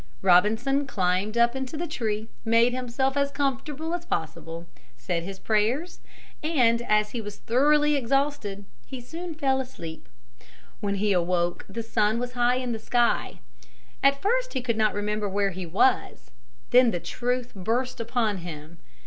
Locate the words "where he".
15.29-15.67